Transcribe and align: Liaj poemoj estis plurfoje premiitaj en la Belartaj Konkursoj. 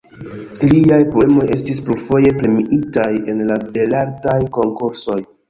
Liaj 0.69 0.97
poemoj 1.15 1.43
estis 1.55 1.81
plurfoje 1.89 2.31
premiitaj 2.39 3.07
en 3.35 3.45
la 3.53 3.59
Belartaj 3.77 4.37
Konkursoj. 4.59 5.21